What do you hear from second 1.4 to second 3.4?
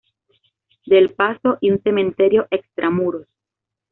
y un cementerio extramuros.